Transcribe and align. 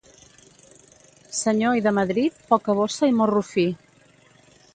Senyor 1.39 1.75
i 1.81 1.83
de 1.89 1.93
Madrid 1.99 2.41
poca 2.55 2.77
bossa 2.81 3.11
i 3.11 3.15
morro 3.21 3.45
fi 3.53 3.69